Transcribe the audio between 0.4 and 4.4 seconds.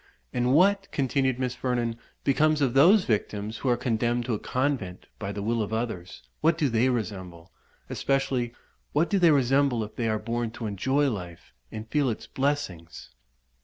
what," continued Miss Vernon, "becomes of those victims who are condemned to a